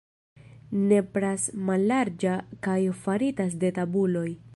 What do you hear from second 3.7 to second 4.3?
tabuloj.